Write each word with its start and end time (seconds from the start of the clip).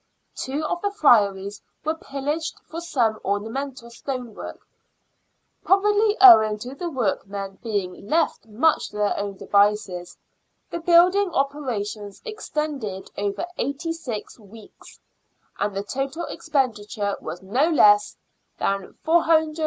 Two 0.35 0.63
of 0.65 0.81
the 0.81 0.89
Friaries 0.89 1.61
were 1.85 1.93
pillaged 1.93 2.59
for 2.61 2.81
some 2.81 3.19
ornamental 3.23 3.91
stonework. 3.91 4.59
Probably 5.63 6.17
owing 6.19 6.57
to 6.57 6.73
the 6.73 6.89
workmen 6.89 7.59
being 7.61 8.07
left 8.07 8.47
much 8.47 8.89
to 8.89 8.95
their 8.97 9.15
own 9.15 9.37
devices, 9.37 10.17
the 10.71 10.79
building 10.79 11.29
operations 11.35 12.19
extended 12.25 13.11
over 13.15 13.45
eighty 13.59 13.93
six 13.93 14.39
weeks, 14.39 14.99
and 15.59 15.75
the 15.75 15.83
total 15.83 16.23
expenditure 16.25 17.15
was 17.21 17.43
no 17.43 17.69
less 17.69 18.17
than 18.57 18.95
£495 19.05 19.05
13s. 19.55 19.59